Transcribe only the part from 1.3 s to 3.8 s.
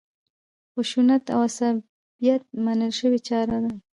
او عصبیت منل شوې چاره ده.